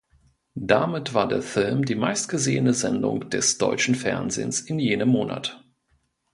[0.55, 5.63] Damit war der Film die meistgesehene Sendung des deutschen Fernsehens in jenem Monat.